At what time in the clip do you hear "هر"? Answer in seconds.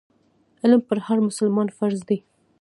1.07-1.17